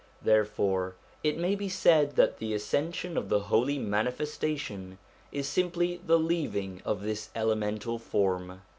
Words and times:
Therefore 0.23 0.95
it 1.21 1.37
may 1.37 1.53
be 1.53 1.69
said 1.69 2.15
that 2.15 2.39
the 2.39 2.55
ascension 2.55 3.17
of 3.17 3.29
the 3.29 3.39
Holy 3.41 3.77
Manifestation 3.77 4.97
is 5.31 5.47
simply 5.47 6.01
the 6.03 6.17
leaving 6.17 6.81
of 6.83 7.03
this 7.03 7.29
elemental 7.35 7.99
form. 7.99 8.61